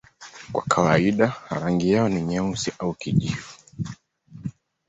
[0.51, 3.55] Kwa kawaida rangi yao ni nyeusi au kijivu.